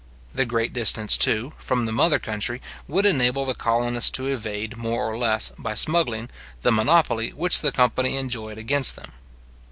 The 0.33 0.47
great 0.47 0.73
distance, 0.73 1.15
too, 1.15 1.53
from 1.59 1.85
the 1.85 1.91
mother 1.91 2.17
country, 2.17 2.59
would 2.87 3.05
enable 3.05 3.45
the 3.45 3.53
colonists 3.53 4.09
to 4.09 4.25
evade 4.25 4.75
more 4.75 5.07
or 5.07 5.15
less, 5.15 5.51
by 5.59 5.75
smuggling, 5.75 6.31
the 6.63 6.71
monopoly 6.71 7.29
which 7.33 7.61
the 7.61 7.71
company 7.71 8.17
enjoyed 8.17 8.57
against 8.57 8.95
them. 8.95 9.11